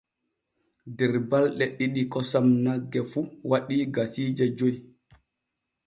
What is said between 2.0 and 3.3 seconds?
kosam nagge fu